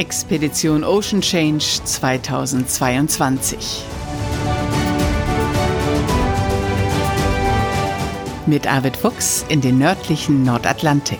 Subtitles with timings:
[0.00, 3.84] Expedition Ocean Change 2022.
[8.46, 11.18] Mit Arvid Fuchs in den nördlichen Nordatlantik.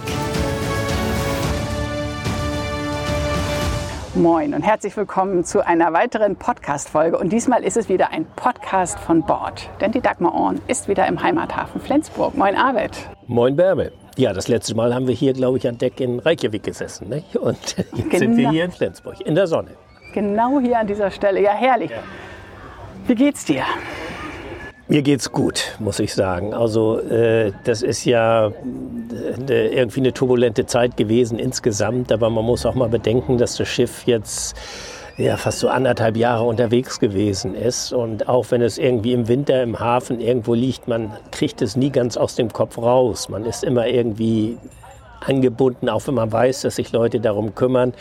[4.15, 7.19] Moin und herzlich willkommen zu einer weiteren Podcast-Folge.
[7.19, 9.69] Und diesmal ist es wieder ein Podcast von Bord.
[9.83, 12.35] Denn die Dagmar Orn ist wieder im Heimathafen Flensburg.
[12.35, 12.93] Moin, Arvid.
[13.27, 13.93] Moin, Bärbe.
[14.21, 17.09] Ja, das letzte Mal haben wir hier, glaube ich, an Deck in Reykjavik gesessen.
[17.09, 17.37] Nicht?
[17.37, 18.19] Und jetzt genau.
[18.19, 19.71] sind wir hier in Flensburg, in der Sonne.
[20.13, 21.41] Genau hier an dieser Stelle.
[21.41, 21.91] Ja, herrlich.
[21.91, 22.03] Ja.
[23.07, 23.63] Wie geht's dir?
[24.89, 26.53] Mir geht's gut, muss ich sagen.
[26.53, 28.49] Also äh, das ist ja
[29.49, 33.69] äh, irgendwie eine turbulente Zeit gewesen insgesamt, aber man muss auch mal bedenken, dass das
[33.69, 34.55] Schiff jetzt
[35.17, 39.63] ja fast so anderthalb Jahre unterwegs gewesen ist und auch wenn es irgendwie im Winter
[39.63, 43.29] im Hafen irgendwo liegt, man kriegt es nie ganz aus dem Kopf raus.
[43.29, 44.57] Man ist immer irgendwie
[45.21, 47.93] angebunden, auch wenn man weiß, dass sich Leute darum kümmern.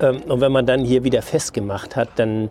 [0.00, 2.50] Ähm, und wenn man dann hier wieder festgemacht hat, dann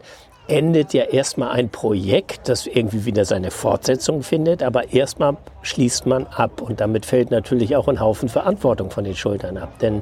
[0.51, 6.27] endet ja erstmal ein Projekt, das irgendwie wieder seine Fortsetzung findet, aber erstmal schließt man
[6.27, 9.79] ab und damit fällt natürlich auch ein Haufen Verantwortung von den Schultern ab.
[9.79, 10.01] Denn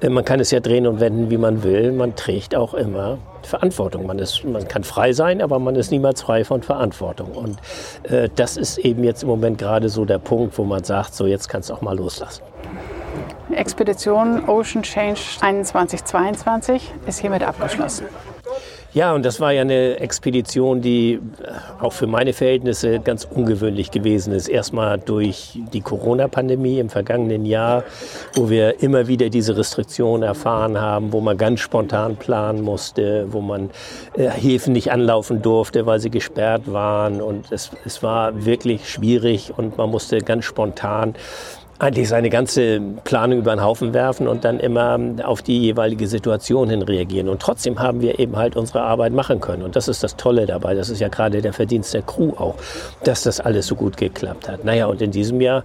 [0.00, 3.18] äh, man kann es ja drehen und wenden, wie man will, man trägt auch immer
[3.42, 4.06] Verantwortung.
[4.06, 7.32] Man, ist, man kann frei sein, aber man ist niemals frei von Verantwortung.
[7.32, 7.58] Und
[8.04, 11.26] äh, das ist eben jetzt im Moment gerade so der Punkt, wo man sagt, so
[11.26, 12.42] jetzt kannst du auch mal loslassen.
[13.50, 18.06] Expedition Ocean Change 2122 ist hiermit abgeschlossen.
[18.92, 21.20] Ja, und das war ja eine Expedition, die äh,
[21.80, 24.48] auch für meine Verhältnisse ganz ungewöhnlich gewesen ist.
[24.48, 27.84] Erstmal durch die Corona-Pandemie im vergangenen Jahr,
[28.34, 33.40] wo wir immer wieder diese Restriktionen erfahren haben, wo man ganz spontan planen musste, wo
[33.40, 33.70] man
[34.16, 37.22] äh, Häfen nicht anlaufen durfte, weil sie gesperrt waren.
[37.22, 41.14] Und es, es war wirklich schwierig und man musste ganz spontan
[41.80, 46.68] eigentlich seine ganze Planung über den Haufen werfen und dann immer auf die jeweilige Situation
[46.68, 47.30] hin reagieren.
[47.30, 49.62] Und trotzdem haben wir eben halt unsere Arbeit machen können.
[49.62, 50.74] Und das ist das Tolle dabei.
[50.74, 52.56] Das ist ja gerade der Verdienst der Crew auch,
[53.04, 54.62] dass das alles so gut geklappt hat.
[54.62, 55.64] Naja, und in diesem Jahr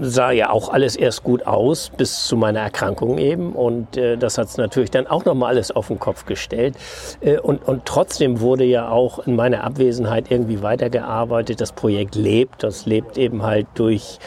[0.00, 3.52] sah ja auch alles erst gut aus, bis zu meiner Erkrankung eben.
[3.52, 6.74] Und äh, das hat es natürlich dann auch nochmal alles auf den Kopf gestellt.
[7.20, 11.60] Äh, und, und trotzdem wurde ja auch in meiner Abwesenheit irgendwie weitergearbeitet.
[11.60, 12.64] Das Projekt lebt.
[12.64, 14.18] Das lebt eben halt durch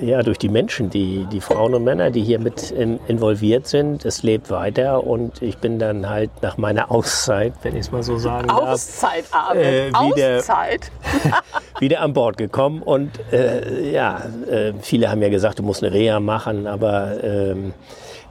[0.00, 4.04] ja, durch die Menschen, die, die Frauen und Männer, die hier mit in, involviert sind.
[4.04, 8.02] Es lebt weiter und ich bin dann halt nach meiner Auszeit, wenn ich es mal
[8.02, 9.24] so sagen darf, Auszeit,
[9.54, 10.92] äh, wieder, Auszeit.
[11.80, 12.80] wieder an Bord gekommen.
[12.80, 17.74] Und äh, ja, äh, viele haben ja gesagt, du musst eine Reha machen, aber ähm,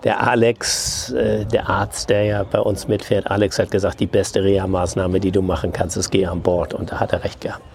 [0.06, 4.42] der Alex, äh, der Arzt, der ja bei uns mitfährt, Alex hat gesagt, die beste
[4.42, 6.74] Reha-Maßnahme, die du machen kannst, ist geh an Bord.
[6.74, 7.75] Und da hat er recht gehabt.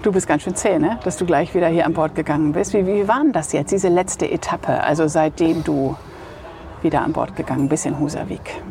[0.00, 1.00] Du bist ganz schön zäh, ne?
[1.02, 2.72] dass du gleich wieder hier an Bord gegangen bist.
[2.72, 5.96] Wie, wie war denn das jetzt, diese letzte Etappe, also seitdem du
[6.82, 8.62] wieder an Bord gegangen bist in Husavik?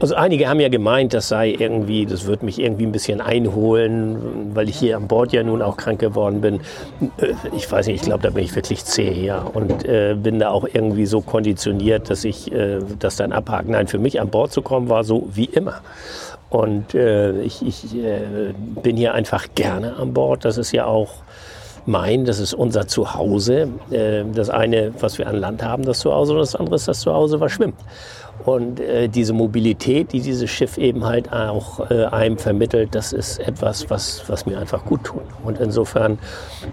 [0.00, 4.50] Also einige haben ja gemeint, das sei irgendwie, das wird mich irgendwie ein bisschen einholen,
[4.54, 6.60] weil ich hier an Bord ja nun auch krank geworden bin.
[7.18, 9.38] Äh, ich weiß nicht, ich glaube, da bin ich wirklich zäh, ja.
[9.40, 13.72] Und äh, bin da auch irgendwie so konditioniert, dass ich äh, das dann abhaken.
[13.72, 15.80] Nein, für mich an Bord zu kommen war so wie immer.
[16.50, 20.44] Und äh, ich, ich äh, bin hier einfach gerne an Bord.
[20.44, 21.10] Das ist ja auch
[21.84, 23.68] mein, das ist unser Zuhause.
[23.90, 27.00] Äh, das eine, was wir an Land haben, das Zuhause, und das andere ist das
[27.00, 27.76] Zuhause, was schwimmt.
[28.44, 33.38] Und äh, diese Mobilität, die dieses Schiff eben halt auch äh, einem vermittelt, das ist
[33.40, 35.22] etwas, was, was mir einfach gut tut.
[35.44, 36.18] Und insofern,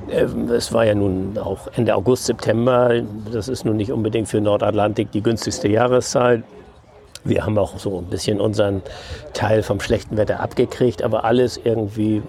[0.09, 0.23] äh,
[0.53, 5.11] es war ja nun auch Ende August, September, das ist nun nicht unbedingt für Nordatlantik
[5.11, 6.43] die günstigste Jahreszeit.
[7.23, 8.83] Wir haben auch so ein bisschen unseren
[9.33, 12.21] Teil vom schlechten Wetter abgekriegt, aber alles irgendwie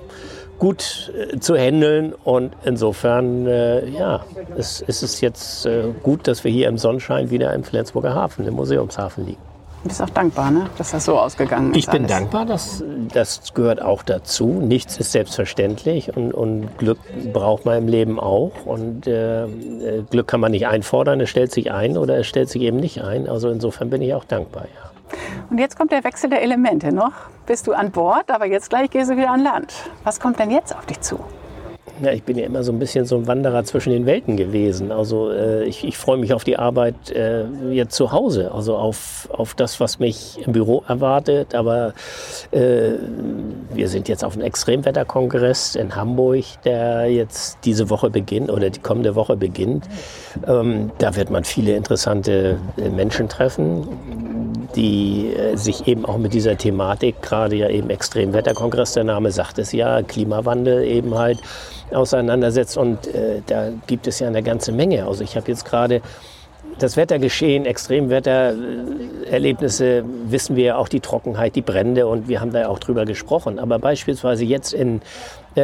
[0.59, 2.13] gut äh, zu handeln.
[2.25, 4.25] Und insofern, äh, ja,
[4.57, 8.47] es, es ist jetzt äh, gut, dass wir hier im Sonnenschein wieder im Flensburger Hafen,
[8.47, 9.43] im Museumshafen liegen.
[9.87, 10.69] Du bist auch dankbar, ne?
[10.79, 11.77] dass das so ausgegangen ist.
[11.77, 12.11] Ich bin alles.
[12.11, 14.49] dankbar, dass, das gehört auch dazu.
[14.49, 16.99] Nichts ist selbstverständlich und, und Glück
[17.33, 18.51] braucht man im Leben auch.
[18.65, 19.49] Und äh, äh,
[20.11, 23.03] Glück kann man nicht einfordern, es stellt sich ein oder es stellt sich eben nicht
[23.03, 23.29] ein.
[23.29, 24.86] Also insofern bin ich auch dankbar, ja.
[25.51, 26.93] Und jetzt kommt der Wechsel der Elemente.
[26.93, 27.13] Noch
[27.47, 29.91] bist du an Bord, aber jetzt gleich gehst du wieder an Land.
[30.05, 31.21] Was kommt denn jetzt auf dich zu?
[32.03, 34.93] Ja, ich bin ja immer so ein bisschen so ein Wanderer zwischen den Welten gewesen.
[34.93, 39.29] Also äh, ich, ich freue mich auf die Arbeit äh, jetzt zu Hause, also auf,
[39.33, 41.55] auf das, was mich im Büro erwartet.
[41.55, 41.95] Aber
[42.51, 42.93] äh,
[43.73, 48.81] wir sind jetzt auf einem Extremwetterkongress in Hamburg, der jetzt diese Woche beginnt oder die
[48.81, 49.87] kommende Woche beginnt.
[50.47, 53.89] Ähm, da wird man viele interessante äh, Menschen treffen
[54.75, 59.59] die äh, sich eben auch mit dieser Thematik, gerade ja eben Extremwetterkongress, der Name sagt
[59.59, 61.41] es ja, Klimawandel eben halt
[61.93, 62.77] auseinandersetzt.
[62.77, 65.07] Und äh, da gibt es ja eine ganze Menge.
[65.07, 66.03] Also ich habe jetzt gerade
[66.79, 72.79] das Wettergeschehen, Extremwettererlebnisse, wissen wir auch die Trockenheit, die Brände und wir haben da auch
[72.79, 73.59] drüber gesprochen.
[73.59, 75.01] Aber beispielsweise jetzt in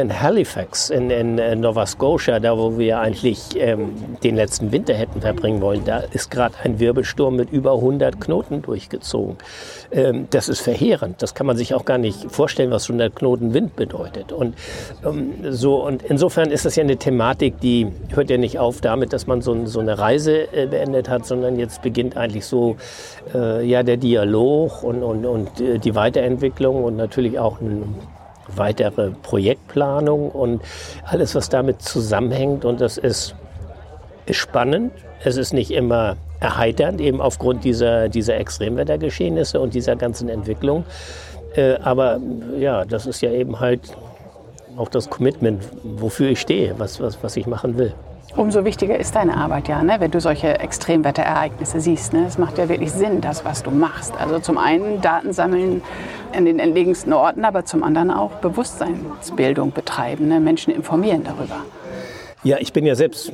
[0.01, 3.93] in Halifax, in, in, äh, Nova Scotia, da wo wir eigentlich ähm,
[4.23, 8.63] den letzten Winter hätten verbringen wollen, da ist gerade ein Wirbelsturm mit über 100 Knoten
[8.63, 9.37] durchgezogen.
[9.91, 11.21] Ähm, das ist verheerend.
[11.21, 14.31] Das kann man sich auch gar nicht vorstellen, was 100 Knoten Wind bedeutet.
[14.31, 14.55] Und,
[15.05, 19.13] ähm, so, und insofern ist das ja eine Thematik, die hört ja nicht auf damit,
[19.13, 22.77] dass man so, so eine Reise äh, beendet hat, sondern jetzt beginnt eigentlich so
[23.35, 27.95] äh, ja, der Dialog und, und, und äh, die Weiterentwicklung und natürlich auch ein
[28.55, 30.61] weitere Projektplanung und
[31.05, 32.65] alles, was damit zusammenhängt.
[32.65, 33.35] Und das ist,
[34.31, 34.93] spannend.
[35.23, 40.85] Es ist nicht immer erheiternd, eben aufgrund dieser, dieser Extremwettergeschehnisse und dieser ganzen Entwicklung.
[41.55, 42.19] Äh, aber
[42.57, 43.81] ja, das ist ja eben halt
[44.77, 47.93] auch das Commitment, wofür ich stehe, was, was, was ich machen will.
[48.35, 49.97] Umso wichtiger ist deine Arbeit ja, ne?
[49.99, 52.13] wenn du solche Extremwetterereignisse siehst.
[52.13, 52.25] Ne?
[52.25, 54.19] Es macht ja wirklich Sinn, das, was du machst.
[54.19, 55.83] Also zum einen Daten sammeln
[56.35, 60.39] in den entlegensten Orten, aber zum anderen auch Bewusstseinsbildung betreiben, ne?
[60.39, 61.57] Menschen informieren darüber.
[62.43, 63.31] Ja, ich bin ja selbst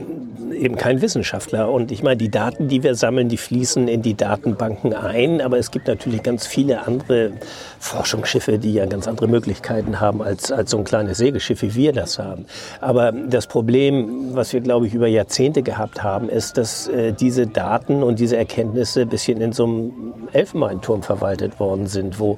[0.53, 4.13] eben kein Wissenschaftler und ich meine, die Daten, die wir sammeln, die fließen in die
[4.13, 7.31] Datenbanken ein, aber es gibt natürlich ganz viele andere
[7.79, 11.93] Forschungsschiffe, die ja ganz andere Möglichkeiten haben als, als so ein kleines Segelschiff, wie wir
[11.93, 12.45] das haben.
[12.81, 17.47] Aber das Problem, was wir, glaube ich, über Jahrzehnte gehabt haben, ist, dass äh, diese
[17.47, 22.37] Daten und diese Erkenntnisse ein bisschen in so einem Elfenbeinturm verwaltet worden sind, wo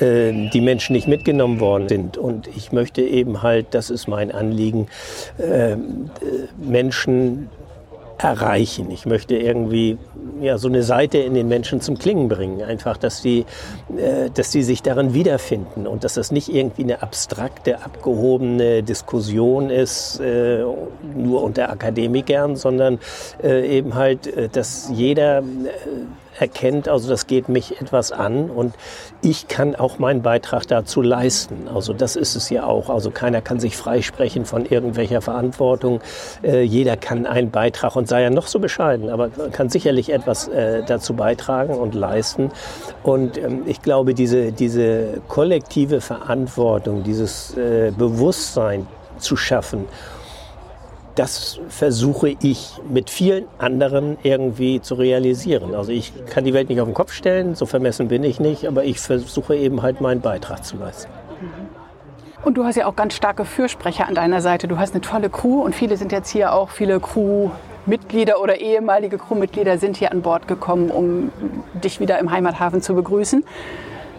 [0.00, 2.16] äh, die Menschen nicht mitgenommen worden sind.
[2.16, 4.86] Und ich möchte eben halt, das ist mein Anliegen,
[5.38, 5.76] äh,
[6.56, 7.48] Menschen
[8.18, 8.90] erreichen.
[8.90, 9.98] Ich möchte irgendwie
[10.40, 12.62] ja, so eine Seite in den Menschen zum Klingen bringen.
[12.62, 13.44] Einfach, dass die,
[13.96, 19.70] äh, dass die sich darin wiederfinden und dass das nicht irgendwie eine abstrakte, abgehobene Diskussion
[19.70, 20.64] ist, äh,
[21.14, 22.98] nur unter Akademikern, sondern
[23.42, 25.42] äh, eben halt, äh, dass jeder äh,
[26.38, 28.74] erkennt, also das geht mich etwas an und
[29.22, 31.68] ich kann auch meinen Beitrag dazu leisten.
[31.72, 32.90] Also das ist es ja auch.
[32.90, 36.00] Also keiner kann sich freisprechen von irgendwelcher Verantwortung.
[36.42, 40.48] Äh, jeder kann einen Beitrag und sei ja noch so bescheiden, aber kann sicherlich etwas
[40.48, 42.50] äh, dazu beitragen und leisten.
[43.02, 48.86] Und ähm, ich glaube, diese, diese kollektive Verantwortung, dieses äh, Bewusstsein
[49.18, 49.86] zu schaffen
[51.16, 55.74] das versuche ich mit vielen anderen irgendwie zu realisieren.
[55.74, 58.66] Also ich kann die Welt nicht auf den Kopf stellen, so vermessen bin ich nicht,
[58.66, 61.10] aber ich versuche eben halt meinen Beitrag zu leisten.
[62.44, 64.68] Und du hast ja auch ganz starke Fürsprecher an deiner Seite.
[64.68, 69.18] Du hast eine tolle Crew und viele sind jetzt hier auch, viele Crewmitglieder oder ehemalige
[69.18, 71.32] Crewmitglieder sind hier an Bord gekommen, um
[71.82, 73.42] dich wieder im Heimathafen zu begrüßen.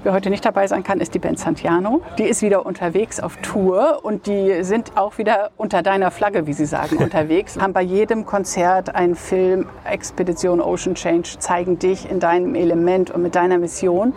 [0.03, 2.01] Wer heute nicht dabei sein kann, ist die Band Santiano.
[2.17, 6.53] Die ist wieder unterwegs auf Tour und die sind auch wieder unter deiner Flagge, wie
[6.53, 7.57] sie sagen, unterwegs.
[7.59, 13.23] Haben bei jedem Konzert einen Film, Expedition Ocean Change, zeigen dich in deinem Element und
[13.23, 14.13] mit deiner Mission.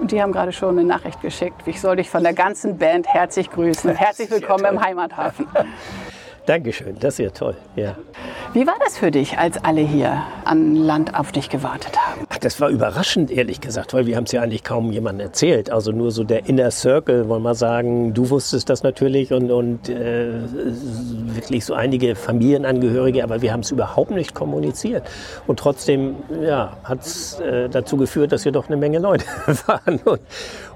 [0.00, 1.62] Und die haben gerade schon eine Nachricht geschickt.
[1.66, 3.94] Ich soll dich von der ganzen Band herzlich grüßen.
[3.94, 5.46] Herzlich willkommen im Heimathafen.
[6.46, 7.56] Dankeschön, das ist ja toll.
[7.76, 7.96] Ja.
[8.54, 12.22] Wie war das für dich, als alle hier an Land auf dich gewartet haben?
[12.30, 15.70] Ach, das war überraschend, ehrlich gesagt, weil wir haben es ja eigentlich kaum jemandem erzählt.
[15.70, 19.90] Also nur so der Inner Circle, wollen wir sagen, du wusstest das natürlich und, und
[19.90, 20.32] äh,
[21.34, 25.06] wirklich so einige Familienangehörige, aber wir haben es überhaupt nicht kommuniziert.
[25.46, 29.26] Und trotzdem ja, hat es äh, dazu geführt, dass wir doch eine Menge Leute
[29.66, 30.20] waren und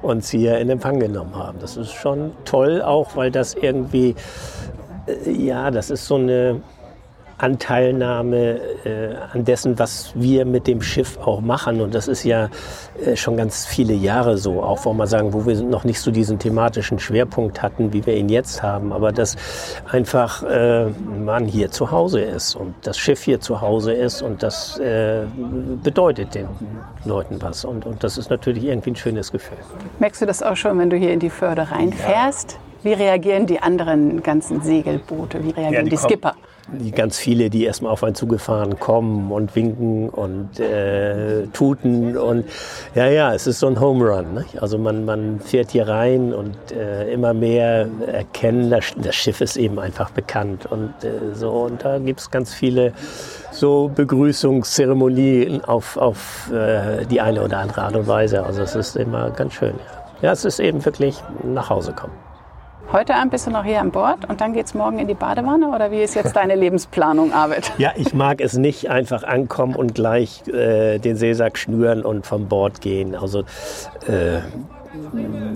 [0.02, 1.58] uns hier in Empfang genommen haben.
[1.58, 4.14] Das ist schon toll, auch weil das irgendwie
[5.06, 6.60] äh, ja, das ist so eine
[7.38, 11.80] Anteilnahme äh, an dessen, was wir mit dem Schiff auch machen.
[11.80, 12.48] Und das ist ja
[13.04, 16.10] äh, schon ganz viele Jahre so, auch wo man sagen, wo wir noch nicht so
[16.10, 18.92] diesen thematischen Schwerpunkt hatten, wie wir ihn jetzt haben.
[18.92, 19.36] Aber dass
[19.90, 24.42] einfach äh, man hier zu Hause ist und das Schiff hier zu Hause ist und
[24.42, 25.22] das äh,
[25.82, 26.48] bedeutet den
[27.04, 27.64] Leuten was.
[27.64, 29.58] Und, und das ist natürlich irgendwie ein schönes Gefühl.
[29.98, 32.52] Merkst du das auch schon, wenn du hier in die Förde reinfährst?
[32.52, 32.71] Ja.
[32.82, 35.42] Wie reagieren die anderen ganzen Segelboote?
[35.44, 36.34] Wie reagieren ja, die, die Skipper?
[36.72, 42.44] Die ganz viele, die erstmal auf einen zugefahren kommen und winken und äh, tuten und
[42.94, 44.34] ja, ja, es ist so ein Home Run.
[44.34, 44.44] Ne?
[44.60, 49.56] Also man, man fährt hier rein und äh, immer mehr erkennen, das, das, Schiff ist
[49.56, 52.92] eben einfach bekannt und äh, so und da gibt es ganz viele
[53.50, 58.44] so Begrüßungszeremonien auf, auf äh, die eine oder andere Art und Weise.
[58.44, 59.74] Also es ist immer ganz schön.
[60.20, 62.31] Ja, ja es ist eben wirklich nach Hause kommen.
[62.92, 65.14] Heute Abend bist du noch hier an Bord und dann geht es morgen in die
[65.14, 67.72] Badewanne oder wie ist jetzt deine Lebensplanung, Arvid?
[67.78, 72.48] Ja, ich mag es nicht einfach ankommen und gleich äh, den Seesack schnüren und vom
[72.48, 73.14] Bord gehen.
[73.14, 73.44] Also
[74.06, 74.40] äh,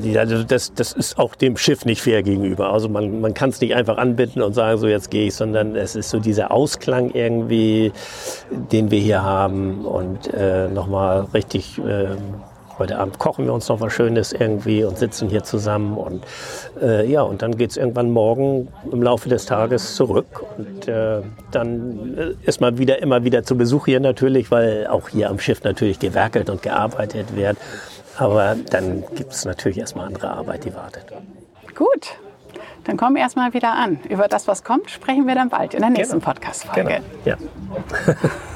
[0.00, 2.72] ja, also das, das ist auch dem Schiff nicht fair gegenüber.
[2.72, 5.76] Also man, man kann es nicht einfach anbinden und sagen, so jetzt gehe ich, sondern
[5.76, 7.92] es ist so dieser Ausklang irgendwie,
[8.50, 12.16] den wir hier haben und äh, nochmal richtig äh,
[12.78, 15.96] Heute Abend kochen wir uns noch was Schönes irgendwie und sitzen hier zusammen.
[15.96, 16.24] Und
[16.80, 20.44] äh, ja, und dann geht es irgendwann morgen im Laufe des Tages zurück.
[20.58, 25.08] Und äh, dann äh, ist man wieder immer wieder zu Besuch hier natürlich, weil auch
[25.08, 27.56] hier am Schiff natürlich gewerkelt und gearbeitet wird.
[28.18, 31.06] Aber dann gibt es natürlich erstmal andere Arbeit, die wartet.
[31.74, 32.16] Gut.
[32.84, 33.98] Dann kommen wir erstmal wieder an.
[34.08, 36.32] Über das, was kommt, sprechen wir dann bald in der nächsten genau.
[36.32, 37.00] Podcast-Folge.
[37.24, 37.36] Genau.
[37.36, 37.36] Ja.